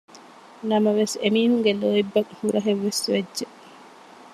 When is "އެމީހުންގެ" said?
1.21-1.71